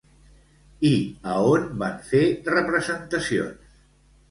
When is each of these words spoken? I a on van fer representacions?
I 0.89 0.93
a 1.33 1.35
on 1.51 1.67
van 1.83 2.01
fer 2.09 2.23
representacions? 2.55 3.79